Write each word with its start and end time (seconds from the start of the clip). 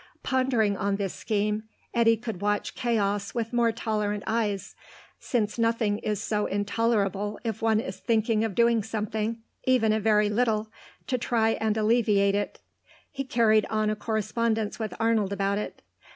Pondering 0.23 0.75
on 0.77 0.95
this 0.95 1.13
scheme, 1.13 1.65
Eddy 1.93 2.17
could 2.17 2.41
watch 2.41 2.73
chaos 2.73 3.35
with 3.35 3.53
more 3.53 3.71
tolerant 3.71 4.23
eyes, 4.25 4.75
since 5.19 5.59
nothing 5.59 5.99
is 5.99 6.19
so 6.19 6.47
intolerable 6.47 7.39
if 7.43 7.61
one 7.61 7.79
is 7.79 7.99
thinking 7.99 8.43
of 8.43 8.55
doing 8.55 8.81
something, 8.81 9.43
even 9.65 9.93
a 9.93 9.99
very 9.99 10.27
little, 10.27 10.71
to 11.05 11.19
try 11.19 11.49
and 11.49 11.77
alleviate 11.77 12.33
it. 12.33 12.59
He 13.11 13.23
carried 13.23 13.67
on 13.67 13.91
a 13.91 13.95
correspondence 13.95 14.79
with 14.79 14.95
Arnold 14.99 15.31
about 15.31 15.59
it. 15.59 15.83